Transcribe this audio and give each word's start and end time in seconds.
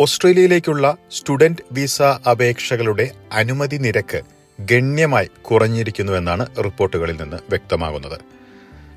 ഓസ്ട്രേലിയയിലേക്കുള്ള 0.00 0.96
student 1.10 1.62
visa 1.72 2.02
അപേക്ഷകളുടെ 2.02 3.10
അനുമതി 3.32 3.76
നിരക്ക് 3.76 4.20
ഗണ്യമായി 4.60 5.28
കുറഞ്ഞിരിക്കുന്നുവെന്നാണ് 5.42 6.46
റിപ്പോർട്ടുകളിൽ 6.64 7.16
നിന്ന് 7.22 7.36
വ്യക്തമാകുന്നത്. 7.36 8.18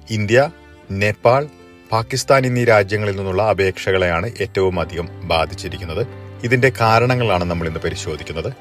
ഇന്ത്യ 0.10 0.50
നേപ്പാൾ 0.92 1.48
പാകിസ്ഥാൻ 1.92 2.46
എന്നീ 2.46 2.66
രാജ്യങ്ങളിൽ 2.66 3.16
നിന്നുള്ള 3.16 3.44
അപേക്ഷകളെയാണ് 3.44 4.32
ഏറ്റവും 4.42 4.80
അധികം 4.80 5.10
ബാധിച്ചിരിക്കുന്നത്. 5.24 6.08
ഇതിന്റെ 6.44 6.72
കാരണങ്ങളാണ് 6.80 7.44
നമ്മൾ 7.44 7.68
ഇന്ന് 7.68 7.80
പരിശോധിക്കുന്നത്. 7.80 8.54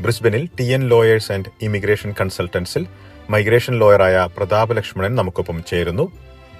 ബ്രിസ്ബനിൽ 0.00 0.48
T 0.60 0.64
N 0.64 0.88
lawyers 0.88 1.32
and 1.32 1.50
immigration 1.62 2.14
കൺസൾട്ടൻസിൽ 2.20 2.86
migration 3.30 3.78
ലോയറായ 3.78 4.28
പ്രതാപ 4.36 4.72
ലക്ഷ്മണൻ 4.72 5.14
നമുക്കൊപ്പം 5.14 5.64
ചേരുന്നു. 5.66 6.12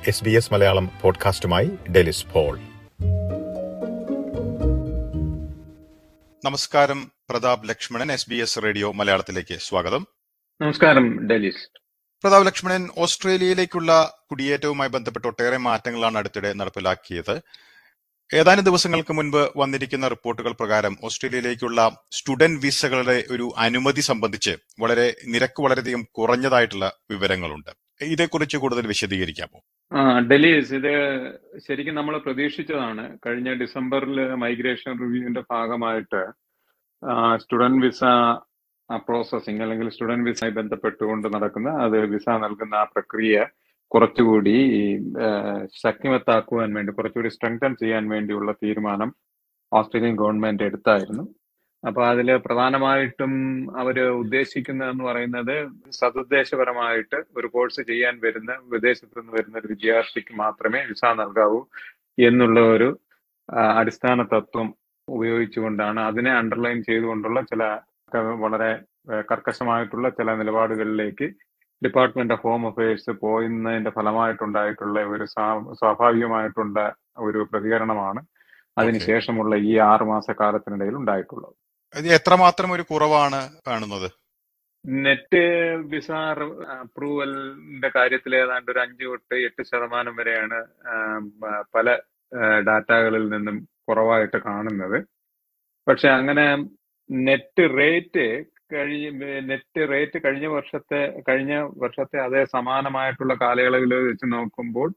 എസ് 0.09 0.25
ബി 0.25 0.30
എസ് 0.30 0.53
മലയാളം 0.53 0.91
പോഡ്കാസ്റ്റുമായി 1.03 1.71
ഡെലിസ് 1.91 2.27
പോൾ. 2.35 2.59
നമസ്കാരം. 6.45 7.01
Pratap 7.30 7.65
Lakshmanan 7.69 8.13
S 8.13 8.27
B 8.30 8.37
S 8.45 8.60
radio 8.65 8.93
മലയാളത്തിലേക്ക് 8.99 9.57
സ്വാഗതം. 9.65 10.02
നമസ്കാരം 10.60 11.07
ഡെലിസ് 11.30 11.65
പ്രതാപ് 12.24 12.46
ലക്ഷ്മണൻ 12.46 12.83
ഓസ്ട്രേലിയയിലേക്കുള്ള 13.05 13.91
കുടിയേറ്റവുമായി 14.30 14.91
ബന്ധപ്പെട്ട് 14.95 15.29
ഒട്ടേറെ 15.29 15.57
മാറ്റങ്ങളാണ് 15.57 16.18
അടുത്തിടെ 16.18 16.52
നടപ്പിലാക്കിയത്. 16.52 17.35
ഏതാനും 18.30 18.65
ദിവസങ്ങൾക്ക് 18.65 19.13
മുൻപ് 19.13 19.43
വന്നിരിക്കുന്ന 19.57 20.09
റിപ്പോർട്ടുകൾ 20.09 20.52
പ്രകാരം 20.52 20.96
ഓസ്ട്രേലിയയിലേക്കുള്ള 21.02 21.80
സ്റ്റുഡന്റ് 22.18 22.61
വിസകളുടെ 22.65 23.24
ഒരു 23.30 23.49
അനുമതി 23.66 24.01
സംബന്ധിച്ച് 24.01 24.55
വളരെ 24.85 25.07
നിരക്ക് 25.35 25.63
വളരെയധികം 25.63 26.05
കുറഞ്ഞതായിട്ടുള്ള 26.18 26.88
വിവരങ്ങളുണ്ട്. 27.11 27.73
ഇതേക്കുറിച്ച് 28.15 28.57
കൂടുതൽ 28.57 28.87
വിശദീകരിക്കാമോ? 28.87 29.61
ആ 29.93 30.01
ഡെലീസ് 30.30 30.73
ഇത് 30.79 30.93
ശരിക്കും 31.66 31.95
നമ്മൾ 31.99 32.15
പ്രതീക്ഷിച്ചതാണ്. 32.27 33.05
കഴിഞ്ഞ 33.24 33.51
ഡിസംബറിൽ 33.63 34.19
മൈഗ്രേഷൻ 34.43 34.93
റിവ്യൂവിന്റെ 35.02 35.43
ഭാഗമായിട്ട് 35.55 36.21
സ്റ്റുഡന്റ് 37.43 37.83
വിസ 37.87 38.02
പ്രോസസ്സിംഗ് 39.07 39.63
അല്ലെങ്കിൽ 39.65 39.88
സ്റ്റുഡന്റ് 39.95 40.27
വിസയുമായി 40.29 40.55
ബന്ധപ്പെട്ടുകൊണ്ട് 40.61 41.27
നടക്കുന്ന 41.35 41.71
അത് 41.85 41.96
വിസ 42.15 42.29
നൽകുന്ന 42.45 42.74
ആ 42.83 42.85
പ്രക്രിയ 42.95 43.35
കുറച്ചുകൂടി 43.93 44.57
ശക്തിമത്താക്കുവാൻ 45.85 46.71
വേണ്ടി 46.79 46.93
കുറച്ചുകൂടി 46.99 47.30
സ്ട്രെങ്തൻ 47.37 47.73
ചെയ്യാൻ 47.83 48.05
വേണ്ടിയുള്ള 48.15 48.52
തീരുമാനം 48.65 49.11
ഓസ്ട്രേലിയൻ 49.73 50.15
ഗവൺമെന്റ് 50.23 50.66
എടുത്തായിരുന്നു. 50.68 51.24
അപ്പൊ 51.85 52.01
അതിൽ 52.07 52.29
പ്രധാനമായിട്ടും 52.37 53.33
അവർ 53.79 53.97
ഉദ്ദേശിക്കുന്നതെന്ന് 54.15 55.05
പറയുന്നത് 55.05 55.55
സതുദ്ദേശപരമായിട്ട് 55.91 57.19
ഒരു 57.37 57.47
കോഴ്സ് 57.47 57.83
ചെയ്യാൻ 57.83 58.15
വരുന്ന 58.23 58.55
വിദേശത്തു 58.69 59.15
നിന്ന് 59.21 59.33
വരുന്ന 59.33 59.59
ഒരു 59.59 59.69
വിദ്യാർത്ഥിക്ക് 59.69 60.35
മാത്രമേ 60.35 60.81
വിസ 60.85 61.05
നൽകാവൂ 61.13 61.61
എന്നുള്ള 62.19 62.61
ഒരു 62.61 62.89
അടിസ്ഥാന 63.79 64.23
തത്വം 64.33 64.69
ഉപയോഗിച്ചുകൊണ്ടാണ് 65.09 66.01
അതിനെ 66.01 66.31
അണ്ടർലൈൻ 66.31 66.78
ചെയ്തുകൊണ്ടുള്ള 66.83 67.41
ചില 67.43 67.62
വളരെ 68.37 68.71
കർക്കശമായിട്ടുള്ള 69.31 70.09
ചില 70.09 70.35
നിലപാടുകളിലേക്ക് 70.35 71.27
ഡിപ്പാർട്ട്മെന്റ് 71.83 72.35
ഓഫ് 72.35 72.43
ഹോം 72.43 72.63
അഫയേഴ്സ് 72.67 73.13
പോയുന്നതിന്റെ 73.23 73.91
ഫലമായിട്ടുണ്ടായിട്ടുള്ള 73.91 75.01
ഒരു 75.05 75.27
സ്വാഭാവികമായിട്ടുള്ള 75.81 76.79
ഒരു 77.19 77.41
പ്രതികരണമാണ് 77.53 78.21
അതിനുശേഷമുള്ള 78.77 79.55
ഈ 79.71 79.73
ആറു 79.89 80.05
മാസ 80.05 80.31
കാലത്തിനിടയിൽ 80.41 80.95
ഉണ്ടായിട്ടുള്ളത്. 80.97 81.57
ഇത് 81.99 82.09
എത്രമാത്രം 82.19 82.73
ഒരു 82.77 82.84
കുറവാണ് 82.91 83.41
കാണുന്നത്? 83.69 84.09
നെറ്റ് 84.84 85.41
വിസ 85.93 86.11
അപ്രൂവലിന്റെ 86.75 87.89
കാര്യത്തിൽ 87.97 88.33
ഏതാണ്ട് 88.43 88.69
ഒരു 88.73 88.81
അഞ്ച് 88.84 89.05
തൊട്ട് 89.09 89.37
എട്ട് 89.49 89.62
ശതമാനം 89.71 90.15
വരെയാണ് 90.21 90.59
പല 91.75 91.87
ഡാറ്റകളിൽ 92.69 93.25
നിന്നും 93.34 93.56
കുറവായിട്ട് 93.89 94.39
കാണുന്നത്. 94.47 94.99
പക്ഷെ 95.87 96.09
അങ്ങനെ 96.19 96.47
നെറ്റ് 97.11 97.65
റേറ്റ് 97.78 98.27
കഴിഞ്ഞ 98.72 99.07
നെറ്റ് 99.51 99.83
റേറ്റ് 99.93 100.19
കഴിഞ്ഞ 100.25 100.47
വർഷത്തെ 100.57 101.01
കഴിഞ്ഞ 101.28 101.55
വർഷത്തെ 101.84 102.19
അതേ 102.27 102.43
സമാനമായിട്ടുള്ള 102.57 103.34
കാലയളവിൽ 103.45 103.93
വെച്ച് 104.09 104.27
നോക്കുമ്പോൾ 104.34 104.89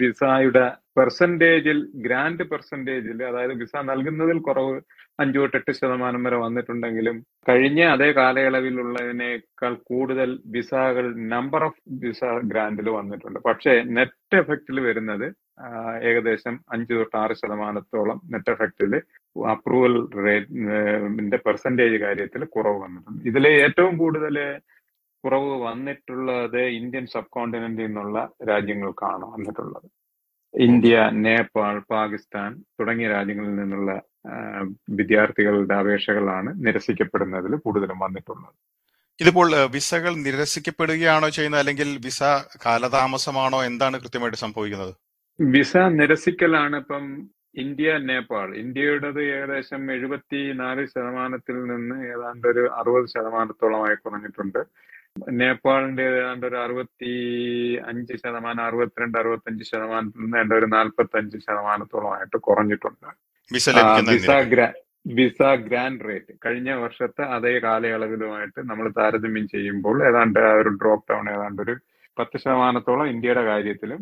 വിസയുടെ 0.00 0.64
പെർസെന്റേജിൽ 1.00 1.78
ഗ്രാൻഡ് 2.06 2.44
പെർസെന്റേജിൽ 2.52 3.18
അതായത് 3.28 3.54
വിസ 3.60 3.74
നൽകുന്നതിൽ 3.90 4.38
കുറവ് 4.48 4.74
അഞ്ചു 5.22 5.38
തൊട്ട് 5.40 5.56
എട്ട് 5.58 5.72
ശതമാനം 5.78 6.22
വരെ 6.26 6.38
വന്നിട്ടുണ്ടെങ്കിലും 6.44 7.16
കഴിഞ്ഞ 7.48 7.80
അതേ 7.94 8.08
കാലയളവിലുള്ളതിനേക്കാൾ 8.18 9.72
കൂടുതൽ 9.90 10.30
വിസകൾ 10.54 11.06
നമ്പർ 11.34 11.62
ഓഫ് 11.68 11.80
വിസ 12.04 12.22
ഗ്രാൻഡിൽ 12.52 12.88
വന്നിട്ടുണ്ട്. 12.98 13.38
പക്ഷേ 13.48 13.74
നെറ്റ് 13.98 14.38
എഫക്റ്റിൽ 14.42 14.80
വരുന്നത് 14.88 15.26
ഏകദേശം 16.10 16.54
അഞ്ചു 16.74 16.92
തൊട്ട് 16.98 17.16
ആറ് 17.22 17.34
ശതമാനത്തോളം 17.40 18.18
നെറ്റ് 18.32 18.52
എഫക്റ്റിൽ 18.54 18.92
അപ്രൂവൽ 19.54 19.94
റേറ്റിന്റെ 20.26 21.40
പെർസെന്റേജ് 21.46 21.98
കാര്യത്തിൽ 22.06 22.44
കുറവ് 22.56 22.78
വന്നിട്ടുണ്ട്. 22.84 23.22
ഇതിൽ 23.30 23.46
ഏറ്റവും 23.64 23.94
കൂടുതൽ 24.02 24.36
കുറവ് 25.24 25.56
വന്നിട്ടുള്ളത് 25.68 26.60
ഇന്ത്യൻ 26.80 27.06
സബ് 27.14 27.32
കോണ്ടിനെന്റിൽ 27.36 27.86
നിന്നുള്ള 27.88 28.18
രാജ്യങ്ങൾക്കാണ് 28.52 29.24
വന്നിട്ടുള്ളത്. 29.34 29.88
ഇന്ത്യ 30.58 31.10
നേപ്പാൾ 31.12 31.78
പാകിസ്ഥാൻ 31.90 32.64
തുടങ്ങിയ 32.80 33.08
രാജ്യങ്ങളിൽ 33.08 33.56
നിന്നുള്ള 33.56 34.02
വിദ്യാർത്ഥികളുടെ 34.90 35.74
അപേക്ഷകളാണ് 35.74 36.66
നിരസിക്കപ്പെടുന്നതിൽ 36.66 37.56
കൂടുതലും 37.56 37.98
വന്നിട്ടുള്ളത്. 37.98 38.54
ഇതിപ്പോൾ 39.20 39.56
വിസകൾ 39.66 40.14
നിരസിക്കപ്പെടുകയാണോ 40.14 41.28
ചെയ്യുന്നത്? 41.28 41.60
അല്ലെങ്കിൽ 41.60 41.98
വിസ 42.04 42.22
കാലതാമസമാണോ? 42.66 43.64
എന്താണ് 43.64 44.00
കൃത്യമായിട്ട് 44.00 44.38
സംഭവിക്കുന്നത്? 44.38 44.94
വിസ 45.40 45.76
നിരസിക്കലാണ് 45.76 46.76
ഇപ്പം 46.76 47.30
ഇന്ത്യ 47.54 47.96
നേപ്പാൾ. 48.08 48.48
ഇന്ത്യയുടേത് 48.62 49.20
ഏകദേശം 49.34 49.82
എഴുപത്തി 49.94 50.40
നാല് 50.60 50.82
ശതമാനത്തിൽ 50.92 51.56
നിന്ന് 51.70 51.96
ഏതാണ്ട് 52.12 52.46
ഒരു 52.52 52.64
അറുപത് 52.80 53.06
ശതമാനത്തോളമായി 53.14 53.96
കുറഞ്ഞിട്ടുണ്ട്. 54.04 54.60
നേപ്പാളിന്റെ 55.40 56.04
ഏതാണ്ട് 56.18 56.44
ഒരു 56.50 56.58
അറുപത്തി 56.64 57.12
അഞ്ച് 57.90 58.14
ശതമാനം 58.22 58.62
അറുപത്തിരണ്ട് 58.68 59.16
അറുപത്തഞ്ച് 59.22 59.64
ശതമാനത്തിൽ 59.70 60.20
നിന്ന് 60.24 60.38
ഏതാണ്ട് 60.38 60.54
ഒരു 60.60 60.68
നാൽപ്പത്തി 60.76 61.18
അഞ്ച് 61.20 61.38
ശതമാനത്തോളമായിട്ട് 61.46 62.36
കുറഞ്ഞിട്ടുണ്ട്. 62.48 63.10
വിസ 63.50 63.68
ഗ്രാ 64.52 64.68
വിസ 65.18 65.42
ഗ്രാൻഡ് 65.66 66.04
റേറ്റ്. 66.08 66.32
കഴിഞ്ഞ 66.44 66.70
വർഷത്തെ 66.82 67.22
അതേ 67.36 67.52
കാലയളവിലുമായിട്ട് 67.66 68.60
നമ്മൾ 68.70 68.86
താരതമ്യം 68.98 69.46
ചെയ്യുമ്പോൾ 69.54 69.96
ഏതാണ്ട് 70.08 70.40
ഒരു 70.60 70.70
ഡ്രോപ്പ് 70.80 71.06
ഡൗൺ 71.12 71.26
ഏതാണ്ട് 71.36 71.60
ഒരു 71.66 71.74
പത്ത് 72.16 72.36
ശതമാനത്തോളം 72.42 73.10
ഇന്ത്യയുടെ 73.12 73.42
കാര്യത്തിലും 73.50 74.00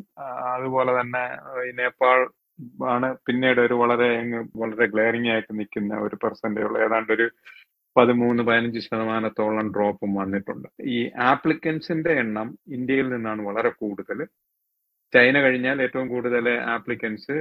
അതുപോലെ 0.52 0.92
തന്നെ 1.00 1.24
നേപ്പാൾ 1.80 2.18
ആണ് 2.94 3.08
പിന്നീട് 3.26 3.60
ഒരു 3.66 3.74
വളരെ 3.74 4.08
വളരെ 4.62 4.86
ഗ്ലെയറിംഗ് 4.94 5.30
ആയിട്ട് 5.34 5.52
നിൽക്കുന്ന 5.58 6.00
ഒരു 6.06 6.16
പെർസെന്റേജ് 6.24 6.78
ഏതാണ്ട് 6.86 7.12
ഒരു 7.16 7.26
പതിമൂന്ന് 7.96 8.42
പതിനഞ്ച് 8.48 8.80
ശതമാനത്തോളം 8.86 9.68
ഡ്രോപ്പും 9.74 10.10
വന്നിട്ടുണ്ട്. 10.20 10.68
ഈ 10.96 10.98
ആപ്ലിക്കൻസിന്റെ 11.32 12.12
എണ്ണം 12.22 12.48
ഇന്ത്യയിൽ 12.76 13.06
നിന്നാണ് 13.14 13.42
വളരെ 13.48 13.70
കൂടുതൽ. 13.82 14.18
ചൈന 15.12 15.40
കഴിഞ്ഞാൽ 15.40 15.78
ഏറ്റവും 15.86 16.08
കൂടുതൽ 16.08 16.46
ആപ്ലിക്കൻസ് 16.76 17.36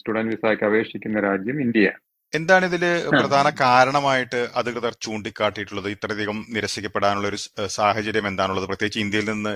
സ്റ്റുഡന്റ് 0.00 0.32
വിസയ്ക്ക് 0.34 0.66
അപേക്ഷിക്കുന്ന 0.68 1.20
രാജ്യം 1.28 1.58
ഇന്ത്യ. 1.66 1.90
എന്താണ് 2.32 2.64
ഇതിൽ 2.70 2.84
പ്രധാന 3.20 3.48
കാരണമായിട്ട് 3.60 4.40
അധികൃതർ 4.60 4.94
ചൂണ്ടിക്കാട്ടിയിട്ടുള്ളത്? 5.04 5.88
ഇത്രയധികം 5.96 6.38
നിരസിക്കപ്പെടാനുള്ള 6.56 7.28
ഒരു 7.32 7.38
സാഹചര്യം 7.78 8.26
എന്താണുള്ളത്? 8.30 8.66
പ്രത്യേകിച്ച് 8.70 9.00
ഇന്ത്യയിൽ 9.04 9.28
നിന്ന് 9.32 9.52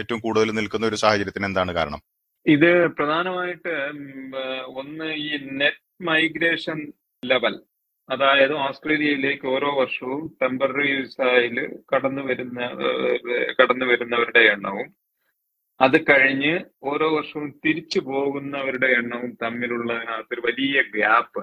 ഏറ്റവും 0.00 0.20
കൂടുതൽ 0.26 0.50
നിൽക്കുന്ന 0.58 0.86
ഒരു 0.90 1.00
സാഹചര്യത്തിന് 1.04 1.48
എന്താണ് 1.50 1.72
കാരണം? 1.78 2.00
ഇത് 2.46 2.70
പ്രധാനമായിട്ട് 2.98 3.72
ഒന്ന് 4.80 5.08
ഈ 5.22 5.30
നെറ്റ് 5.60 6.04
മൈഗ്രേഷൻ 6.04 6.78
ലെവൽ 7.22 7.54
അതായത് 8.08 8.54
ഓസ്ട്രേലിയയിലേക്ക് 8.66 9.46
ഓരോ 9.46 9.70
വർഷവും 9.80 10.20
ടെമ്പററി 10.42 10.88
വിസയിൽ 10.98 11.56
കടന്നു 11.92 12.22
വരുന്ന 12.28 12.60
കടന്നു 13.60 13.86
വരുന്നവരുടെ 13.86 14.42
എണ്ണവും 14.54 14.88
അത് 15.80 15.96
കഴിഞ്ഞ് 16.10 16.52
ഓരോ 16.90 17.06
വർഷവും 17.16 17.48
തിരിച്ചു 17.64 18.00
പോകുന്നവരുടെ 18.10 18.88
എണ്ണവും 19.00 19.32
തമ്മിലുള്ള 19.42 19.92
ഒരു 20.32 20.40
വലിയ 20.46 20.82
ഗ്യാപ്പ് 20.94 21.42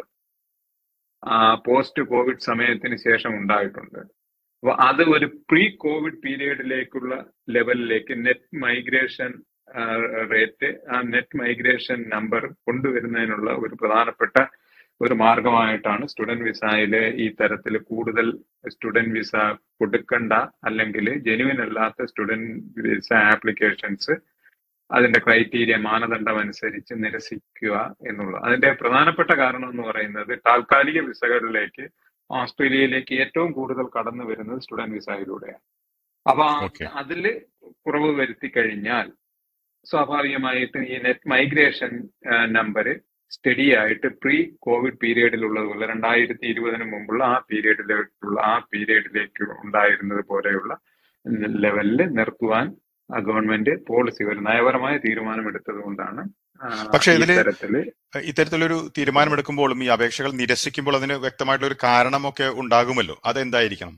പോസ്റ്റ് 1.66 2.04
കോവിഡ് 2.12 2.46
സമയത്തിന് 2.50 2.98
ശേഷം 3.08 3.32
ഉണ്ടായിട്ടുണ്ട്. 3.42 4.00
അപ്പൊ 4.64 4.74
അത് 4.88 5.04
ഒരു 5.16 5.28
പ്രീ 5.52 5.64
കോവിഡ് 5.84 6.20
പീരീഡിലേക്കുള്ള 6.26 7.14
ലെവലിലേക്ക് 7.50 8.14
നെറ്റ് 8.26 8.58
മൈഗ്രേഷൻ 8.66 9.32
റേറ്റ് 10.31 10.70
ആ 10.90 11.00
നെറ്റ് 11.10 11.40
മൈഗ്രേഷൻ 11.40 12.00
നമ്പർ 12.14 12.44
കൊണ്ടുവരുന്നതിനുള്ള 12.68 13.52
ഒരു 13.64 13.75
പ്രധാനപ്പെട്ട 13.81 14.36
ഒരു 15.02 15.16
മാർഗമായിട്ടാണ് 15.22 16.04
സ്റ്റുഡന്റ് 16.12 16.46
വിസയിൽ 16.48 16.94
ഈ 17.18 17.28
തരത്തിൽ 17.40 17.75
കൂടുതൽ 17.90 18.28
സ്റ്റുഡന്റ് 18.74 19.16
വിസ 19.18 19.34
കൊടുക്കണ്ട 19.80 20.34
അല്ലെങ്കിൽ 20.64 21.08
ജെനുവിൻ 21.25 21.60
അല്ലാത്ത 21.66 22.06
സ്റ്റുഡന്റ് 22.12 22.52
വിസ 22.88 23.12
ആപ്ലിക്കേഷൻസ് 23.31 24.16
അതിന്റെ 24.90 25.20
ക്രൈറ്റീരിയ 25.25 25.76
മാനദണ്ഡം 25.86 26.38
അനുസരിച്ച് 26.42 26.94
നിരസിക്കുക 27.04 27.76
എന്നുള്ളത്. 28.10 28.42
അതിന്റെ 28.46 28.69
പ്രധാനപ്പെട്ട 28.81 29.31
കാരണം 29.40 29.69
എന്ന് 29.72 29.84
പറയുന്നത് 29.90 30.34
താൽക്കാലിക 30.48 31.00
വിസകളിലേക്ക് 31.08 31.86
ഓസ്ട്രേലിയയിലേക്ക് 32.30 33.14
ഏറ്റവും 33.24 33.50
കൂടുതൽ 33.58 33.86
കടന്നു 33.96 34.26
വരുന്നത് 34.30 34.62
സ്റ്റുഡന്റ് 34.66 34.98
വിസയിലൂടെയാണ് 34.98 35.64
അപ്പൊ 36.26 36.46
അതിൽ 36.52 36.86
അതിൽ 37.02 37.24
കുറവ് 37.86 38.12
വരുത്തി 38.19 38.50
കഴിഞ്ഞാൽ 38.56 39.08
സ്വാഭാവികമായിട്ടും 39.85 40.83
ഈ 40.85 40.97
നെറ്റ് 40.97 41.30
മൈഗ്രേഷൻ 41.30 41.91
നമ്പർ 42.51 42.88
സ്റ്റഡി 43.31 43.75
ആയിട്ട് 43.75 44.07
പ്രീ 44.24 44.38
കോവിഡ് 44.59 44.97
പീരീഡിലുള്ളതുപോലെ 44.97 45.85
രണ്ടായിരത്തി 45.88 46.45
ഇരുപതിന് 46.45 46.83
മുമ്പുള്ള 46.83 47.24
ആ 47.24 47.38
പീരീഡിലേക്കുള്ള 47.50 48.38
ആ 48.41 48.56
പീരീഡിലേക്ക് 48.71 49.44
ഉണ്ടായിരുന്നത് 49.63 50.24
പോലെയുള്ള 50.27 50.74
ലെവലിൽ 51.65 52.01
നിർത്തുവാൻ 52.12 52.65
ഗവൺമെന്റ് 53.09 53.74
പോളിസി 53.88 54.24
ഒരു 54.24 54.39
നയപരമായ 54.39 54.97
തീരുമാനം 54.97 55.47
എടുത്തത് 55.47 55.80
കൊണ്ടാണ് 55.83 56.24
പക്ഷേ 56.94 57.12
ഇതിൽ 57.13 57.31
തരത്തിൽ 57.39 57.74
ഇത്തരത്തിലൊരു 58.27 58.77
തീരുമാനമെടുക്കുമ്പോഴും 58.97 59.83
ഈ 59.83 59.88
അപേക്ഷകൾ 59.88 60.31
നിരസിക്കുമ്പോൾ 60.31 60.95
അതിന് 60.95 61.13
വ്യക്തമായിട്ടുള്ള 61.13 61.69
ഒരു 61.71 61.77
കാരണമൊക്കെ 61.83 62.47
ഉണ്ടാകുമല്ലോ. 62.62 63.15
അതെന്തായിരിക്കണം? 63.25 63.95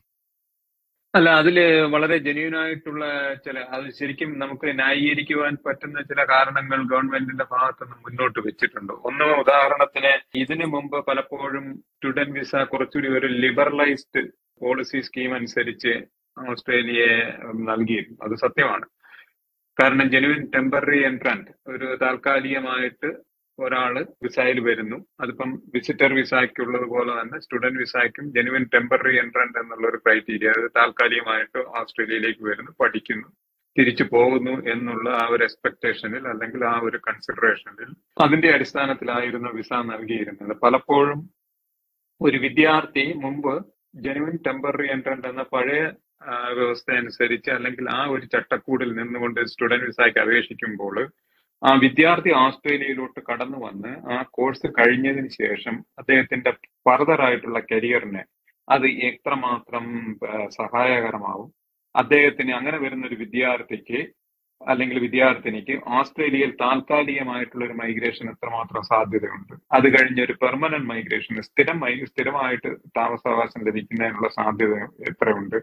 അല്ല 1.17 1.29
അതിൽ 1.41 1.57
വളരെ 1.93 2.17
ജെന്യൂൻ 2.17 2.57
ആയിട്ടുള്ള 2.61 3.03
ചില 3.45 3.59
അത് 3.75 3.85
ശരിക്കും 3.99 4.39
നമുക്ക് 4.39 4.67
ന്യായീകരിക്കുവാൻ 4.79 5.53
പറ്റുന്ന 5.65 6.01
ചില 6.01 6.21
കാരണങ്ങൾ 6.23 6.79
ഗവൺമെന്റിന്റെ 6.91 7.45
ഭാഗത്തുനിന്ന് 7.51 7.97
മുന്നോട്ട് 8.05 8.39
വെച്ചിട്ടുണ്ട്. 8.39 8.93
ഒന്ന് 9.09 9.25
ഉദാഹരണത്തിന് 9.41 10.11
ഇതിനു 10.43 10.65
മുമ്പ് 10.65 10.97
പലപ്പോഴും 11.05 11.65
സ്റ്റുഡന്റ് 11.93 12.39
വിസ 12.39 12.55
കുറച്ചുകൂടി 12.55 13.11
ഒരു 13.17 13.27
ലിബറലൈസ്ഡ് 13.43 14.23
പോളിസി 14.61 14.99
സ്കീം 15.01 15.35
അനുസരിച്ച് 15.35 15.93
ഓസ്ട്രേലിയയെ 16.37 17.15
നൽകിയിരുന്നു. 17.71 18.17
അത് 18.27 18.35
സത്യമാണ്. 18.45 18.85
കാരണം 19.81 20.11
ജെനുവിൻ 20.11 20.43
ടെമ്പററി 20.55 20.99
എൻട്രന്റ് 21.11 21.51
ഒരു 21.67 21.97
താൽക്കാലികമായിട്ട് 22.01 23.09
ഒരാൾ 23.59 23.93
വിസയിൽ 24.23 24.59
വരുന്നു. 24.59 24.97
അതിപ്പം 25.21 25.49
വിസിറ്റർ 25.73 26.13
വിസയ്ക്കുള്ളത് 26.13 26.85
പോലെ 26.85 27.11
തന്നെ 27.21 27.37
സ്റ്റുഡന്റ് 27.39 27.79
വിസയ്ക്കും 27.79 28.25
ജെനുവിൻ 28.35 28.63
ടെമ്പററി 28.73 29.15
എൻട്രന്റ് 29.17 29.59
എന്നുള്ള 29.59 29.85
ഒരു 29.89 29.97
ക്രൈറ്റീരിയ 29.97 30.49
അത് 30.49 30.67
താൽക്കാലികമായിട്ട് 30.77 31.59
ഓസ്ട്രേലിയയിലേക്ക് 31.81 32.43
വരുന്നു 32.49 32.71
പഠിക്കുന്നു 32.83 33.27
തിരിച്ചു 33.75 34.05
പോകുന്നു 34.13 34.53
എന്നുള്ള 34.71 35.09
ആ 35.21 35.27
ഒരു 35.27 35.43
എക്സ്പെക്ടേഷനിൽ 35.43 36.27
അല്ലെങ്കിൽ 36.27 36.61
ആ 36.65 36.75
ഒരു 36.79 36.97
കൺസിഡറേഷനിൽ 37.07 37.89
അതിന്റെ 38.21 38.49
അടിസ്ഥാനത്തിലായിരുന്നു 38.49 39.49
വിസ 39.49 39.73
നൽകിയിരുന്നത്. 39.73 40.53
പലപ്പോഴും 40.63 41.19
ഒരു 42.21 42.37
വിദ്യാർത്ഥി 42.37 43.13
മുമ്പ് 43.23 43.53
ജെനുവിൻ 43.95 44.35
ടെമ്പററി 44.47 44.87
എൻട്രന്റ് 44.87 45.27
എന്ന 45.27 45.43
പഴയ 45.53 45.81
വ്യവസ്ഥ 46.51 46.91
അനുസരിച്ച് 46.91 47.51
അല്ലെങ്കിൽ 47.51 47.85
ആ 47.89 48.01
ഒരു 48.05 48.25
ചട്ടക്കൂടിൽ 48.25 48.91
നിന്നുകൊണ്ട് 48.95 49.39
സ്റ്റുഡന്റ് 49.45 49.85
വിസയ്ക്ക് 49.85 50.19
അപേക്ഷിക്കുമ്പോൾ 50.19 50.95
ആ 51.67 51.71
വിദ്യാർത്ഥി 51.83 52.31
ഓസ്ട്രേലിയയിലോട്ട് 52.43 53.19
കടന്നു 53.29 53.59
വന്ന് 53.65 53.91
ആ 54.13 54.17
കോഴ്സ് 54.37 54.67
കഴിഞ്ഞതിന് 54.79 55.29
ശേഷം 55.41 55.75
അദ്ദേഹത്തിന്റെ 55.99 56.51
ഫർദർ 56.85 57.21
ആയിട്ടുള്ള 57.27 57.59
കരിയറിനെ 57.71 58.23
അത് 58.67 58.85
എത്രമാത്രം 59.09 59.85
സഹായകരമാവും. 60.59 61.49
അദ്ദേഹത്തിന് 61.95 62.51
അങ്ങനെ 62.59 62.77
വരുന്ന 62.83 63.03
ഒരു 63.07 63.17
വിദ്യാർത്ഥിക്ക് 63.23 63.99
അല്ലെങ്കിൽ 64.61 64.97
വിദ്യാർത്ഥിനിക്ക് 64.99 65.75
ഓസ്ട്രേലിയയിൽ 65.97 66.51
താൽക്കാലികമായിട്ടുള്ള 66.61 67.63
ഒരു 67.65 67.75
മൈഗ്രേഷൻ 67.81 68.25
എത്രമാത്രം 68.33 68.83
സാധ്യതയുണ്ട്? 68.83 69.53
അത് 69.71 69.87
കഴിഞ്ഞ 69.95 70.19
ഒരു 70.21 70.35
പെർമനന്റ് 70.43 70.89
മൈഗ്രേഷൻ 70.93 71.41
സ്ഥിരം 71.49 71.79
സ്ഥിരമായിട്ട് 72.11 72.69
താമസാവകാശം 72.97 73.61
ലഭിക്കുന്നതിനുള്ള 73.67 74.29
സാധ്യത 74.39 74.77
എത്രയുണ്ട് 75.11 75.57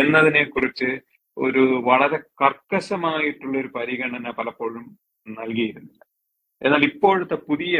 എന്നതിനെ 0.00 0.44
കുറിച്ച് 0.44 0.90
ഒരു 1.36 1.64
വളരെ 1.88 2.18
കർക്കശമായിട്ടുള്ള 2.42 3.54
ഒരു 3.58 3.70
പരിഗണന 3.76 4.30
പലപ്പോഴും 4.38 4.86
നൽകിയിരുന്നില്ല. 5.38 6.00
എന്നാൽ 6.62 6.82
ഇപ്പോഴത്തെ 6.90 7.36
പുതിയ 7.48 7.76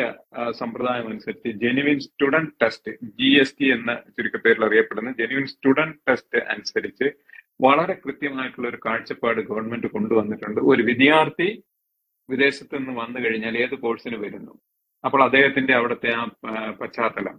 സമ്പ്രദായം 0.61 1.07
അനുസരിച്ച് 1.11 1.51
genuine 1.63 1.99
student 2.07 2.53
test 2.63 2.91
G 3.19 3.31
S 3.43 3.57
T 3.61 3.67
എന്ന 3.77 3.93
ചുരുക്കപ്പേരിൽ 4.17 4.65
അറിയപ്പെടുന്ന 4.69 5.11
ജെനുവിൻ 5.21 5.47
സ്റ്റുഡന്റ് 5.55 5.99
ടെസ്റ്റ് 6.09 6.41
അനുസരിച്ച് 6.55 7.09
വളരെ 7.67 7.95
കൃത്യമായിട്ടുള്ള 8.03 8.67
ഒരു 8.73 8.79
കാഴ്ചപ്പാട് 8.87 9.41
ഗവൺമെന്റ് 9.49 9.89
കൊണ്ടുവന്നിട്ടുണ്ട്. 9.95 10.61
ഒരു 10.73 10.83
വിദ്യാർത്ഥി 10.91 11.49
വിദേശത്ത് 12.29 12.75
നിന്ന് 12.79 12.95
വന്നു 13.03 13.19
കഴിഞ്ഞാൽ 13.25 13.55
ഏത് 13.65 13.75
കോഴ്സിന് 13.85 14.17
വരുന്നു? 14.25 14.53
അപ്പോൾ 15.05 15.21
അദ്ദേഹത്തിന്റെ 15.27 15.73
അവിടുത്തെ 15.79 16.11
ആ 16.21 16.23
പശ്ചാത്തലം 16.81 17.37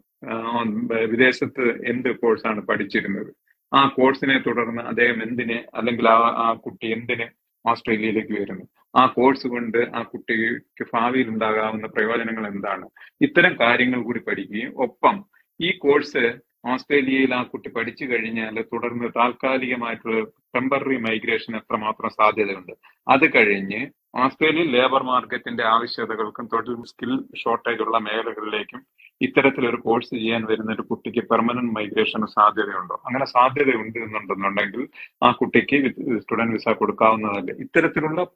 വിദേശത്ത് 1.13 1.65
എന്ത് 1.91 2.09
കോഴ്സാണ് 2.21 2.61
പഠിച്ചിരുന്നത്? 2.69 3.31
ആ 3.71 3.81
കോഴ്സിനെ 3.97 4.37
തുടർന്ന് 4.47 4.83
അദ്ദേഹം 4.91 5.17
എന്തിന് 5.25 5.57
അല്ലെങ്കിൽ 5.79 6.05
ആ 6.15 6.19
ആ 6.45 6.47
കുട്ടി 6.65 6.87
എന്തിന് 6.97 7.27
ഓസ്ട്രേലിയയിലേക്ക് 7.67 8.33
വരുന്നു. 8.41 8.65
ആ 8.95 9.07
കോഴ്സ് 9.07 9.47
കൊണ്ട് 9.47 9.77
ആ 9.95 10.03
കുട്ടിക്ക് 10.03 10.87
ഭാവിയിൽ 10.93 11.29
ഉണ്ടാകാവുന്ന 11.29 11.87
പ്രയോജനങ്ങൾ 11.87 12.47
എന്താണ്? 12.47 12.89
ഇത്തരം 13.21 13.59
കാര്യങ്ങൾ 13.59 14.03
കൂടി 14.03 14.19
പഠിക്കുകയും 14.19 14.73
ഒപ്പം 14.75 15.25
ഈ 15.61 15.77
കോഴ്സ് 15.77 16.39
ഓസ്ട്രേലിയയിൽ 16.65 17.35
ആ 17.35 17.43
കുട്ടി 17.43 17.69
പഠിച്ചു 17.69 18.05
കഴിഞ്ഞാൽ 18.05 18.61
തുടർന്ന് 18.73 19.09
താൽക്കാലികമായിട്ടുള്ള 19.15 20.21
ടെമ്പററി 20.55 20.97
മൈഗ്രേഷൻ 20.97 21.55
എത്രമാത്രം 21.55 22.09
സാധ്യതയുണ്ട്? 22.09 22.73
അത് 23.07 23.33
കഴിഞ്ഞ് 23.35 23.81
ഓസ്ട്രേലിയൻ 24.23 24.67
ലേബർ 24.67 25.03
മാർക്കറ്റിന്റെ 25.03 25.63
ആവശ്യകതകൾക്കും 25.63 26.45
തൊഴിൽ 26.53 26.83
സ്കിൽ 26.91 27.11
ഷോർട്ടേജ് 27.43 27.81
ഉള്ള 27.81 27.97
മേഖലകളിലേക്കും 27.97 28.81
ഇത്തരത്തിലൊരു 29.21 29.75
കോഴ്സ് 29.75 30.09
ചെയ്യാൻ 30.09 30.45
വരുന്ന 30.45 30.71
ഒരു 30.73 30.81
കുട്ടിക്ക് 30.81 31.23
പെർമനന്റ് 31.29 31.75
മൈഗ്രേഷന് 31.75 32.27
സാധ്യതയുണ്ടോ? 32.27 33.01
അങ്ങനെ 33.05 33.25
സാധ്യതയുണ്ട് 33.25 33.99
എന്നുണ്ടെന്നുണ്ടെങ്കിൽ 33.99 34.87
ആ 35.23 35.31
കുട്ടിക്ക് 35.31 35.77
സ്റ്റുഡന്റ് 36.19 36.51
വിസ 36.51 36.69
കൊടുക്കാവുന്നതല്ല. 36.69 37.51
ഇത്തരത്തിലുള്ള 37.65 38.27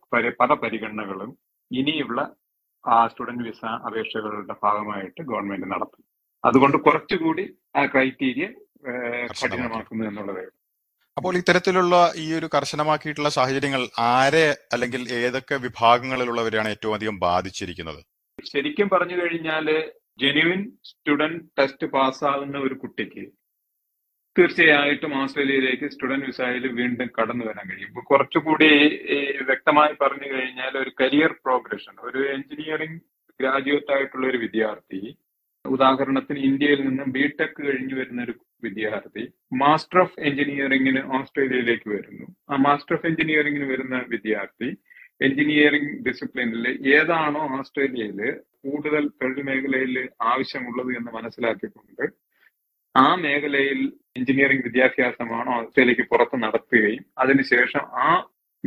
പല 0.42 0.54
പരിഗണനകളും 0.54 1.38
ഇനിയുള്ള 1.72 2.36
ആ 2.88 3.08
സ്റ്റുഡന്റ് 3.08 3.44
വിസ 3.44 3.66
അപേക്ഷകളുടെ 3.66 4.56
ഭാഗമായിട്ട് 4.64 5.22
ഗവൺമെന്റ് 5.24 5.72
നടത്തും. 5.72 6.12
അതുകൊണ്ട് 6.44 6.78
കുറച്ചുകൂടി 6.86 7.45
ആ 7.80 7.84
ക്രൈറ്റീരിയ. 7.94 8.48
കഠിനമാക്കുന്നു 9.42 10.04
എന്നുള്ളതേ. 10.10 10.45
അപ്പോൾ 11.18 11.34
ഇത്തരത്തിലുള്ള 11.40 11.95
ഈ 12.24 12.25
ഒരു 12.38 12.48
കർശനമാക്കിയിട്ടുള്ള 12.56 13.30
സാഹചര്യങ്ങൾ 13.36 13.81
ആരെ 14.13 14.48
അല്ലെങ്കിൽ 14.74 15.01
ഏതൊക്കെ 15.19 15.56
വിഭാഗങ്ങളിലുള്ളവരെയാണ് 15.66 16.69
ഏറ്റവും 16.75 16.95
അധികം 16.98 17.18
ബാധിച്ചിരിക്കുന്നത്? 17.25 18.01
ശരിക്കും 18.40 18.88
പറഞ്ഞു 18.94 19.18
കഴിഞ്ഞാൽ 19.19 19.68
ജെന്യുവിൻ 20.22 20.62
സ്റ്റുഡന്റ് 20.89 21.44
ടെസ്റ്റ് 21.60 21.88
പാസ്സാകുന്ന 21.96 22.58
ഒരു 22.68 22.75
കുട്ടിക്ക് 22.84 23.24
തീർച്ചയായിട്ടും 24.36 25.12
ഓസ്ട്രേലിയയിലേക്ക് 25.22 25.88
സ്റ്റുഡന്റ് 25.94 26.27
വിസയിൽ 26.29 26.63
വീണ്ടും 26.79 27.10
കടന്നു 27.18 27.44
വരാൻ 27.50 27.65
കഴിയും. 27.70 27.89
ഇപ്പൊ 27.91 28.03
കുറച്ചുകൂടി 28.12 28.70
വ്യക്തമായി 29.50 29.94
പറഞ്ഞു 30.01 30.27
കഴിഞ്ഞാൽ 30.34 30.74
ഒരു 30.84 30.91
കരിയർ 31.01 31.34
പ്രോഗ്രഷൻ 31.46 31.96
ഒരു 32.10 32.22
എഞ്ചിനീയറിംഗ് 32.36 33.00
ഗ്രാജുവേറ്റ് 33.39 33.94
ആയിട്ടുള്ള 33.96 34.25
ഒരു 34.32 34.39
വിദ്യാർത്ഥി 34.46 35.01
ഉദാഹരണത്തിന് 35.65 36.39
ഇന്ത്യയിൽ 36.48 36.79
നിന്നും 36.88 37.10
ബിടെക് 37.12 37.60
കഴിഞ്ഞു 37.60 37.96
വരുന്ന 37.96 38.22
ഒരു 38.24 38.34
വിദ്യാർത്ഥി 38.63 39.24
മാസ്റ്റർ 39.62 40.00
ഓഫ് 40.01 40.17
എഞ്ചിനീയറിംഗിന് 40.22 41.01
ഓസ്ട്രേലിയയിലേക്ക് 41.17 41.89
വരുന്നു. 41.89 42.25
ആ 42.50 42.58
മാസ്റ്റർ 42.65 42.96
ഓഫ് 42.96 43.08
എഞ്ചിനീയറിംഗിന് 43.08 43.67
വരുന്ന 43.72 43.98
വിദ്യാർത്ഥി 44.10 44.70
എഞ്ചിനീയറിംഗ് 45.22 45.91
ഡിസിപ്ലിനിൽ 46.05 46.65
ഏതാണോ 46.96 47.41
ഓസ്ട്രേലിയയിൽ 47.58 48.20
കൂടുതൽ 48.63 49.03
തൊഴിൽ 49.22 49.41
മേഖലയിൽ 49.50 49.96
ആവശ്യമുള്ളത് 50.25 50.91
എന്ന് 50.98 51.12
മനസ്സിലാക്കിക്കൊണ്ട് 51.12 52.05
ആ 52.96 53.08
മേഖലയിൽ 53.24 53.79
എഞ്ചിനീയറിംഗ് 54.15 54.65
വിദ്യാഭ്യാസമാണ് 54.67 55.50
ഓസ്ട്രേലിയക്ക് 55.58 56.05
പുറത്ത് 56.12 56.38
നടത്തുകയും 56.43 57.03
അതിനുശേഷം 57.17 57.84
ആ 58.03 58.10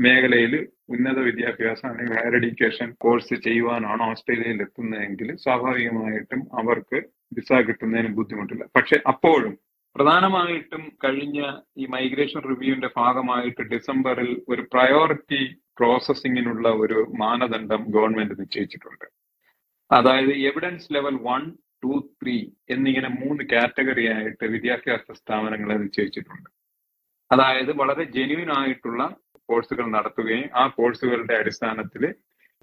മേഖലയിൽ 0.04 0.54
ഉന്നത 0.94 1.18
വിദ്യാഭ്യാസം 1.28 1.86
അല്ലെങ്കിൽ 1.90 2.16
ഹയർ 2.18 2.34
എഡ്യൂക്കേഷൻ 2.38 2.88
കോഴ്സ് 3.04 3.34
ചെയ്യുവാനാണ് 3.46 4.02
ഓസ്ട്രേലിയയിൽ 4.02 4.60
എത്തുന്നതെങ്കിൽ 4.66 5.28
സ്വാഭാവികമായിട്ടും 5.44 6.42
അവർക്ക് 6.60 6.98
വിസ 7.36 7.52
കിട്ടുന്നതിന് 7.68 8.10
ബുദ്ധിമുട്ടില്ല. 8.18 8.64
പക്ഷെ 8.76 8.96
അപ്പോഴും 9.12 9.54
പ്രധാനമായിട്ടും 9.96 10.82
കഴിഞ്ഞ 11.04 11.38
ഈ 11.78 11.86
മൈഗ്രേഷൻ 11.86 12.40
റിവ്യൂവിന്റെ 12.50 12.90
ഭാഗമായിട്ട് 12.96 13.62
ഡിസംബറിൽ 13.74 14.30
ഒരു 14.48 14.62
പ്രയോറിറ്റി 14.72 15.42
പ്രോസസ്സിങ്ങിനുള്ള 15.78 16.68
ഒരു 16.82 16.98
മാനദണ്ഡം 17.22 17.82
ഗവൺമെന്റ് 17.96 18.40
നിശ്ചയിച്ചിട്ടുണ്ട്. 18.40 19.06
അതായത് 19.90 20.32
evidence 20.50 20.94
level 20.94 21.16
one 21.28 21.42
two 21.84 21.94
three 22.20 22.36
എന്നിങ്ങനെ 22.74 23.08
മൂന്ന് 23.22 23.42
കാറ്റഗറി 23.52 24.06
ആയിട്ട് 24.14 24.44
വിദ്യാഭ്യാസ 24.54 25.16
സ്ഥാപനങ്ങളെ 25.20 25.76
നിശ്ചയിച്ചിട്ടുണ്ട്. 25.82 26.48
അതായത് 27.30 27.72
വളരെ 27.80 28.04
ജെന്യൂൻ 28.16 28.50
ആയിട്ടുള്ള 28.58 29.02
കോഴ്സുകൾ 29.50 29.86
നടത്തുകയും 29.90 30.48
ആ 30.54 30.66
കോഴ്സുകളുടെ 30.68 31.34
അടിസ്ഥാനത്തിൽ 31.34 32.14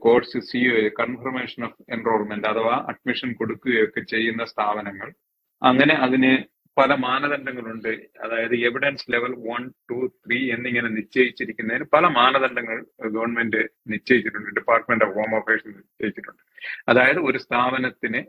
course 0.01 0.39
C 0.39 0.89
confirmation 0.99 1.63
of 1.63 1.83
enrolment 1.89 2.47
അഥവാ 2.47 2.85
അഡ്മിഷൻ 2.89 3.33
കൊടുക്കുകയൊക്കെ 3.33 4.01
ചെയ്യുന്ന 4.01 4.45
സ്ഥാപനങ്ങൾ. 4.45 5.13
അങ്ങനെ 5.61 5.93
അതിന് 5.93 6.31
പല 6.77 6.95
മാനദണ്ഡങ്ങളുണ്ട്. 6.95 7.91
അതായത് 8.23 8.55
evidence 8.55 9.11
level 9.11 9.33
one 9.49 9.69
two 9.91 9.97
three 10.25 10.51
എന്നിങ്ങനെ 10.51 10.89
നിശ്ചയിച്ചിരിക്കുന്നതിന് 10.89 11.85
പല 11.93 12.07
മാനദണ്ഡങ്ങൾ 12.07 12.77
ഗവൺമെന്റ് 13.09 13.61
നിശ്ചയിച്ചിട്ടുണ്ട്. 13.87 14.49
ഡിപ്പാർട്ട്മെന്റ് 14.49 15.05
ഓഫ് 15.05 15.13
ഹോം 15.13 15.35
അഫയേഴ്സ് 15.35 15.67
നിശ്ചയിച്ചിട്ടുണ്ട്. 15.67 16.41
അതായത് 16.89 17.19
ഒരു 17.19 17.37
സ്ഥാപനത്തിന് 17.37 18.21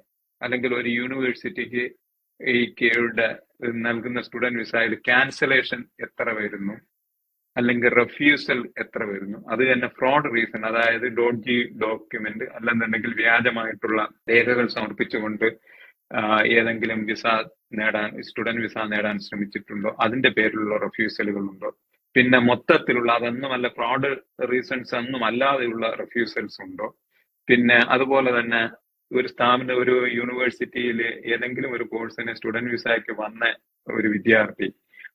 അല്ലെങ്കിൽ 0.43 0.75
ഒരു 0.75 0.89
യൂണിവേഴ്സിറ്റിക്ക് 0.89 1.85
ഈ 2.41 2.75
കെയുടെ 2.81 3.29
നൽകുന്ന 3.87 4.21
സ്റ്റുഡന്റ് 4.21 4.59
വിസയിൽ 4.59 4.95
ക്യാൻസലേഷൻ 4.95 5.85
എത്ര 6.01 6.31
വരുന്നു? 6.31 6.75
അല്ലെങ്കിൽ 7.57 7.91
റെഫ്യൂസൽ 8.01 8.61
എത്ര 8.83 9.01
വരുന്നു? 9.05 9.39
അത് 9.53 9.63
തന്നെ 9.73 9.89
ഫ്രോഡ് 9.89 10.31
റീസൺ 10.35 10.63
അതായത് 10.67 11.07
ഡോഡ്ജി 11.19 11.59
ഡോക്യുമെന്റ് 11.85 12.45
അല്ലെന്നുണ്ടെങ്കിൽ 12.57 13.13
വ്യാജമായിട്ടുള്ള 13.15 14.01
രേഖകൾ 14.31 14.67
സമർപ്പിച്ചുകൊണ്ട് 14.77 15.47
ഏതെങ്കിലും 16.57 17.01
വിസ 17.11 17.27
നേടാൻ 17.79 18.09
സ്റ്റുഡന്റ് 18.23 18.63
വിസ 18.63 18.77
നേടാൻ 18.93 19.17
ശ്രമിച്ചിട്ടുണ്ടോ? 19.19 19.91
അതിന്റെ 20.05 20.31
പേരിലുള്ള 20.31 20.77
റെഫ്യൂസലുകൾ 20.77 21.45
ഉണ്ടോ 21.53 21.71
പിന്നെ 22.15 22.39
മൊത്തത്തിലുള്ള 22.39 23.11
അതൊന്നുമല്ല 23.13 23.69
ഫ്രോഡ് 23.69 24.11
റീസൺസ് 24.53 24.95
ഒന്നും 24.95 25.23
അല്ലാതെയുള്ള 25.25 25.87
റെഫ്യൂസൽസ് 26.03 26.59
ഉണ്ടോ? 26.63 26.89
പിന്നെ 27.49 27.79
അതുപോലെ 27.95 28.31
തന്നെ 28.41 28.61
ഒരു 29.11 29.29
സ്ഥാപന 29.29 29.73
ഒരു 29.73 29.95
യൂണിവേഴ്സിറ്റിയിൽ 30.19 31.01
ഏതെങ്കിലും 31.35 31.73
ഒരു 31.73 31.85
കോഴ്സിന് 31.85 32.35
സ്റ്റുഡന്റ് 32.35 32.71
വിസയ്ക്ക് 32.71 33.13
വന്ന 33.23 33.43
ഒരു 33.87 34.09
വിദ്യാർത്ഥി 34.09 34.69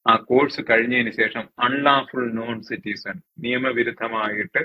ആ 0.06 0.14
കോഴ്സ് 0.30 0.62
കഴിഞ്ഞതിന് 0.70 1.12
ശേഷം 1.12 1.44
അൺലാഫുൾ 1.66 2.26
നോൺ 2.40 2.58
സിറ്റിസൺ 2.70 3.16
നിയമവിരുദ്ധമായിട്ട് 3.44 4.62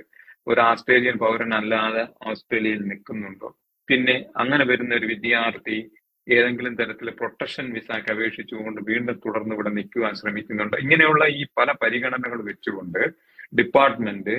ഒരു 0.47 0.61
ഓസ്ട്രേലിയൻ 0.71 1.17
പൗരൻ 1.23 1.53
അല്ലാതെ 1.59 2.03
ഓസ്ട്രേലിയയിൽ 2.31 2.83
നിൽക്കുന്നുണ്ടോ? 2.91 3.49
പിന്നെ 3.89 4.17
അങ്ങനെ 4.37 4.65
വരുന്ന 4.65 4.93
ഒരു 4.95 5.07
വിദ്യാർത്ഥി 5.13 5.79
ഏതെങ്കിലും 6.27 6.75
തരത്തിൽ 6.77 7.09
പ്രൊട്ടക്ഷൻ 7.19 7.67
വിസയ്ക്ക് 7.77 8.11
അപേക്ഷിച്ചുകൊണ്ട് 8.15 8.81
വീണ്ടും 8.91 9.17
തുടർന്ന് 9.25 9.55
ഇവിടെ 9.57 9.71
നിൽക്കുവാൻ 9.79 10.13
ശ്രമിക്കുന്നുണ്ട്? 10.21 10.77
ഇങ്ങനെയുള്ള 10.77 11.25
ഈ 11.39 11.45
പല 11.59 11.71
പരിഗണനകൾ 11.83 12.41
വെച്ചുകൊണ്ട് 12.51 13.03
department 13.59 14.37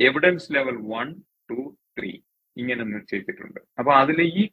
evidence 0.00 0.48
level 0.56 0.76
one 0.92 1.08
two 1.50 1.58
three 1.96 2.12
ഇങ്ങനെ 2.56 2.84
നിശ്ചയിച്ചിട്ടുണ്ട് 2.92 3.60
അപ്പൊ 3.78 3.90
അതിൽ 4.02 4.18
ഈ 4.32 4.44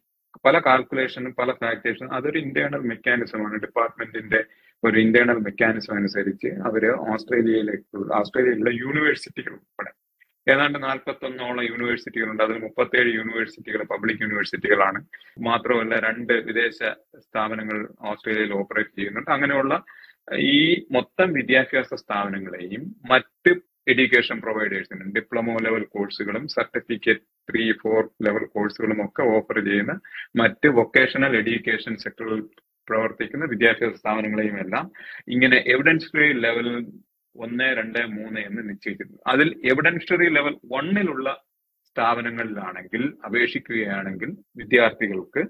പല 0.45 0.55
കാൽക്കുലേഷനും 0.65 1.33
പല 1.39 1.49
ഫാക്ടേഴ്സും 1.61 2.09
അതൊരു 2.17 2.37
ഇന്റേണൽ 2.45 2.81
മെക്കാനിസമാണ് 2.91 3.57
ഡിപ്പാർട്ട്മെന്റിന്റെ 3.65 4.41
ഒരു 4.85 4.97
ഇന്റേണൽ 5.05 5.37
മെക്കാനിസം 5.45 5.93
അനുസരിച്ച് 5.99 6.49
അവർ 6.69 6.83
ഓസ്ട്രേലിയയിലേക്കുള്ള 7.13 8.09
ഓസ്ട്രേലിയയിലുള്ള 8.21 8.71
യൂണിവേഴ്സിറ്റികൾ 8.83 9.53
ഉൾപ്പെടെ. 9.59 9.91
ഏതാണ്ട് 10.47 10.77
നാൽപ്പത്തൊന്നോളം 10.87 11.63
യൂണിവേഴ്സിറ്റികളുണ്ട് 11.69 12.41
അതിൽ 12.45 12.57
മുപ്പത്തേഴ് 12.65 13.11
യൂണിവേഴ്സിറ്റികൾ 13.19 13.81
പബ്ലിക് 13.93 14.23
യൂണിവേഴ്സിറ്റികളാണ് 14.25 14.99
മാത്രമല്ല 15.47 15.95
രണ്ട് 16.07 16.33
വിദേശ 16.49 16.79
സ്ഥാപനങ്ങൾ 17.25 17.77
ഓസ്ട്രേലിയയിൽ 18.11 18.53
ഓപ്പറേറ്റ് 18.59 18.95
ചെയ്യുന്നുണ്ട്. 18.99 19.31
അങ്ങനെയുള്ള 19.31 19.73
ഈ 20.51 20.59
മൊത്തം 20.97 21.29
വിദ്യാഭ്യാസ 21.33 21.93
സ്ഥാപനങ്ങളെയും 22.03 22.83
മറ്റ് 23.11 23.51
എഡ്യൂക്കേഷൻ 23.93 24.37
പ്രൊവൈഡേഴ്സിനും 24.43 25.09
ഡിപ്ലോമോ 25.15 25.55
ലെവൽ 25.65 25.83
കോഴ്സുകളും 25.95 26.45
സർട്ടിഫിക്കറ്റ് 26.47 27.25
ത്രീ 27.49 27.65
ഫോർ 27.81 27.99
ലെവൽ 28.27 28.45
കോഴ്സുകളും 28.55 28.99
ഒക്കെ 29.05 29.23
ഓഫർ 29.35 29.57
ചെയ്യുന്ന 29.67 29.93
മറ്റ് 30.41 30.67
വൊക്കേഷണൽ 30.79 31.33
എഡ്യൂക്കേഷൻ 31.41 31.95
സെക്ടറിൽ 31.95 32.41
പ്രവർത്തിക്കുന്ന 32.87 33.45
വിദ്യാഭ്യാസ 33.45 33.93
സ്ഥാപനങ്ങളെയും 33.95 34.57
എല്ലാം 34.59 34.85
ഇങ്ങനെ 35.27 35.57
എവിഡൻഷറി 35.73 36.29
ലെവൽ 36.39 36.67
ഒന്ന് 37.35 37.67
രണ്ട് 37.77 37.99
മൂന്ന് 38.07 38.39
എന്ന് 38.39 38.61
നിശ്ചയിച്ചിരുന്നു 38.69 39.19
അതിൽ 39.27 39.47
എവിഡൻഷറി 39.63 40.27
ലെവൽ 40.29 40.53
വണ്ണിലുള്ള 40.65 41.29
സ്ഥാപനങ്ങളിലാണെങ്കിൽ 41.89 43.03
അപേക്ഷിക്കുകയാണെങ്കിൽ 43.25 44.29
വിദ്യാർത്ഥികൾക്ക് 44.57 45.41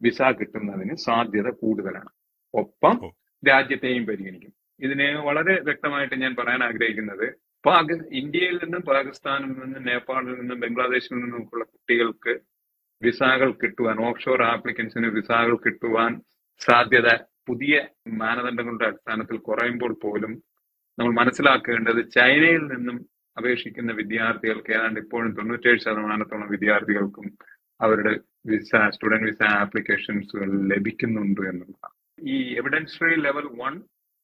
വിസ 0.00 0.22
കിട്ടുന്നതിന് 0.38 0.94
സാധ്യത 1.06 1.48
കൂടുതലാണ്. 1.62 2.10
ഒപ്പം 2.54 2.96
രാജ്യത്തെയും 3.42 4.04
പരിഗണിക്കും. 4.06 4.52
ഇതിനെ 4.80 5.08
വളരെ 5.20 5.54
വ്യക്തമായിട്ട് 5.60 6.14
ഞാൻ 6.14 6.32
പറയാൻ 6.34 6.62
ആഗ്രഹിക്കുന്നത് 6.64 7.26
പാകി 7.64 7.94
ഇന്ത്യയിൽ 8.20 8.56
നിന്നും 8.62 8.82
പാകിസ്ഥാനിൽ 8.82 9.50
നിന്നും 9.60 9.82
നേപ്പാളിൽ 9.84 10.34
നിന്നും 10.40 10.60
ബംഗ്ലാദേശിൽ 10.60 11.14
നിന്നും 11.14 11.40
ഒക്കെയുള്ള 11.42 11.64
കുട്ടികൾക്ക് 11.64 12.32
വിസകൾ 13.02 13.50
കിട്ടുവാൻ 13.52 13.98
ഓഫ്ഷോർ 14.00 14.40
ആപ്ലിക്കൻസിന് 14.44 15.08
വിസകൾ 15.08 15.54
കിട്ടുവാൻ 15.56 16.12
സാധ്യത 16.60 17.08
പുതിയ 17.48 17.74
മാനദണ്ഡങ്ങളുടെ 18.22 18.86
അടിസ്ഥാനത്തിൽ 18.86 19.36
കുറയുമ്പോൾ 19.48 19.92
പോലും 20.02 20.32
നമ്മൾ 20.98 21.12
മനസ്സിലാക്കേണ്ടത് 21.20 22.00
ചൈനയിൽ 22.16 22.62
നിന്നും 22.72 22.96
അപേക്ഷിക്കുന്ന 23.36 23.92
വിദ്യാർത്ഥികൾക്ക് 23.92 24.72
ഏതാണ്ട് 24.76 25.00
ഇപ്പോഴും 25.00 25.30
തൊണ്ണൂറ്റേഴ് 25.36 25.80
ശതമാനത്തോളം 25.84 26.48
വിദ്യാർത്ഥികൾക്കും 26.48 27.26
അവരുടെ 27.80 28.12
വിസ 28.50 28.70
സ്റ്റുഡന്റ് 28.94 29.28
വിസ 29.28 29.42
ആപ്ലിക്കേഷൻസുകൾ 29.62 30.50
ലഭിക്കുന്നുണ്ട് 30.72 31.42
എന്നുള്ളതാണ്. 31.50 31.94
ഈ 32.32 32.36
എവിഡൻഷറി 32.60 33.16
ലെവൽ 33.26 33.46
വൺ 33.62 33.74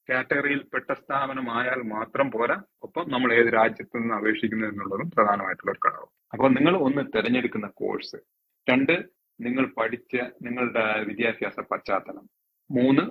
കാറ്റഗറിയിൽപ്പെട്ട 0.09 0.89
സ്ഥാപനമായാൽ 0.93 1.81
മാത്രം 1.95 2.27
പോരാ. 2.31 2.57
ഒപ്പം 2.87 3.07
നമ്മൾ 3.15 3.31
ഏത് 3.39 3.49
രാജ്യത്തു 3.59 3.97
നിന്ന് 3.99 4.15
അപേക്ഷിക്കുന്നു 4.15 4.67
എന്നുള്ളതും 4.67 5.09
പ്രധാനമായിട്ടുള്ള 5.17 5.73
ഒരു 5.75 5.83
ഘടകം. 5.87 6.11
അപ്പോൾ 6.33 6.51
നിങ്ങൾ 6.57 6.75
ഒന്ന് 6.87 7.03
തിരഞ്ഞെടുക്കുന്ന 7.15 7.69
കോഴ്സ് 7.83 8.19
രണ്ട് 8.67 8.95
നിങ്ങൾ 9.41 9.65
പഠിച്ച 9.77 10.13
നിങ്ങളുടെ 10.43 10.85
വിദ്യാഭ്യാസ 11.09 11.59
പശ്ചാത്തലം. 11.71 12.25
മൂന്ന് 12.71 13.05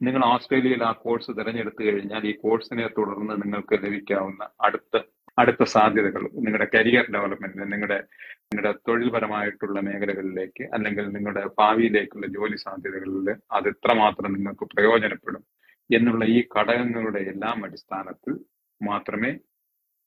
നിങ്ങൾ 0.00 0.22
ഓസ്ട്രേലിയയിൽ 0.26 0.82
ആ 0.82 0.92
കോഴ്സ് 1.02 1.30
തിരഞ്ഞെടുത്തു 1.38 1.82
കഴിഞ്ഞാൽ 1.84 2.22
ഈ 2.26 2.34
കോഴ്സിനെ 2.42 2.86
തുടർന്ന് 2.96 3.34
നിങ്ങൾക്ക് 3.42 3.76
ലഭിക്കാവുന്ന 3.84 4.42
അടുത്ത 4.66 4.96
അടുത്ത 5.38 5.62
സാധ്യതകൾ 5.74 6.22
നിങ്ങളുടെ 6.38 6.66
കരിയർ 6.74 7.04
ഡെവലപ്മെന്റിന് 7.14 7.66
നിങ്ങളുടെ 7.72 7.98
നിങ്ങളുടെ 8.46 8.72
തൊഴിൽപരമായിട്ടുള്ള 8.88 9.78
മേഖലകളിലേക്ക് 9.80 10.64
അല്ലെങ്കിൽ 10.74 11.04
നിങ്ങളുടെ 11.14 11.44
ഭാവിയിലേക്കുള്ള 11.58 12.26
ജോലി 12.34 12.58
സാധ്യതകളിൽ 12.64 13.28
അത് 13.52 13.68
എത്രമാത്രം 13.72 14.32
നിങ്ങൾക്ക് 14.32 14.66
പ്രയോജനപ്പെടും 14.72 15.42
എന്നുള്ള 15.90 16.24
ഈ 16.34 16.40
ഘടകങ്ങളുടെ 16.56 17.22
എല്ലാം 17.32 17.58
അടിസ്ഥാനത്തിൽ 17.66 18.34
മാത്രമേ 18.80 19.30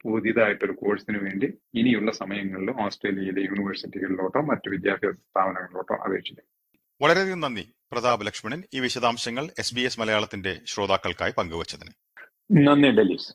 പുതിയതായിട്ടൊരു 0.06 0.72
കോഴ്സിന് 0.72 1.18
വേണ്ടി 1.18 1.54
ഇനിയുള്ള 1.74 2.12
സമയങ്ങളിൽ 2.12 2.72
ഓസ്ട്രേലിയയിലെ 2.82 3.42
യൂണിവേഴ്സിറ്റികളിലോട്ടോ 3.42 4.42
മറ്റു 4.42 4.70
വിദ്യാഭ്യാസ 4.70 5.16
സ്ഥാപനങ്ങളിലോട്ടോ 5.16 5.96
അപേക്ഷിക്കാം. 5.96 6.46
വളരെയധികം 7.02 7.40
നന്ദി 7.40 7.70
പ്രതാപ് 7.92 8.26
ലക്ഷ്മണൻ. 8.26 8.64
ഈ 8.74 8.80
വിശദാംശങ്ങൾ 8.80 9.50
എസ് 9.60 9.76
ബി 9.76 9.82
എസ് 9.82 10.00
മലയാളത്തിന്റെ 10.00 10.58
ശ്രോതാക്കൾക്കായി 10.66 11.32
പങ്കുവച്ചതിന്. 11.38 11.92
നന്ദി 12.68 12.90
ഡെലീസ് 12.90 13.34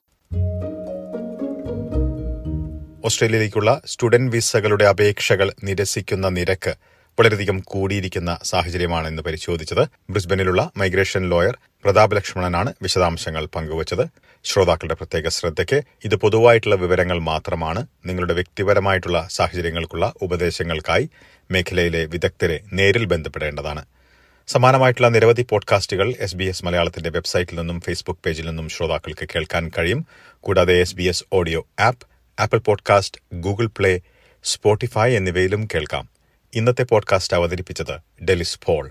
ഓസ്ട്രേലിയയിലേക്കുള്ള 3.05 3.83
സ്റ്റുഡന്റ് 3.87 4.33
വിസകളുടെ 4.33 4.85
അപേക്ഷകൾ 4.85 5.53
നിരസിക്കുന്ന 5.65 6.29
നിരക്ക് 6.29 6.75
വളരെയധികം 7.21 7.63
കൂടിയിരിക്കുന്ന 7.65 8.39
സാഹചര്യമാണ് 8.43 9.09
ഇന്ന് 9.09 9.23
പരിശോധിച്ചത് 9.23 9.89
ബ്രിസ്ബനിലുള്ള 10.11 10.71
മൈഗ്രേഷൻ 10.77 11.29
ലോയർ 11.29 11.59
പ്രതാപ് 11.85 12.17
ലക്ഷ്മണനാണ് 12.17 12.75
വിശദാംശങ്ങൾ 12.83 13.47
പങ്കുവച്ചത്. 13.47 14.07
ശ്രോതാക്കളുടെ 14.45 14.95
പ്രത്യേക 14.95 15.29
ശ്രദ്ധയ്ക്ക് 15.29 15.83
ഇത് 16.05 16.15
പൊതുവായിട്ടുള്ള 16.15 16.75
വിവരങ്ങൾ 16.75 17.19
മാത്രമാണ് 17.19 17.87
നിങ്ങളുടെ 18.07 18.35
വ്യക്തിപരമായിട്ടുള്ള 18.35 19.27
സാഹചര്യങ്ങൾക്കുള്ള 19.31 20.13
ഉപദേശങ്ങൾക്കായി 20.23 21.11
മേഖലയിലെ 21.51 22.05
വിദഗ്ധരെ 22.05 22.61
നേരിൽ 22.73 23.05
ബന്ധപ്പെടേണ്ടതാണ്. 23.05 23.85
സമാനമായിട്ടുള്ള 24.49 25.09
നിരവധി 25.09 25.43
പോഡ്കാസ്റ്റുകൾ 25.43 26.15
എസ് 26.21 26.37
ബി 26.37 26.45
എസ് 26.45 26.65
മലയാളത്തിന്റെ 26.65 27.11
വെബ്സൈറ്റിൽ 27.11 27.59
നിന്നും 27.59 27.81
ഫേസ്ബുക്ക് 27.81 28.21
പേജിൽ 28.27 28.47
നിന്നും 28.47 28.69
ശ്രോതാക്കൾക്ക് 28.69 29.29
കേൾക്കാൻ 29.35 29.71
കഴിയും. 29.79 30.07
കൂടാതെ 30.41 30.75
S 30.75 30.95
B 30.95 31.03
S 31.03 31.25
audio 31.33 31.67
app 31.81 32.07
Apple 32.41 32.59
podcast 32.59 33.21
Google 33.35 33.67
Play 33.67 34.01
Spotify 34.45 35.17
എന്നിവയിലും 35.17 35.69
കേൾക്കാം. 35.75 36.09
ഇന്നത്തെ 36.55 36.83
പോഡ്കാസ്റ്റ് 36.83 37.37
അവതരിപ്പിച്ചത് 37.37 38.25
Delys 38.25 38.59
Paul. 38.65 38.91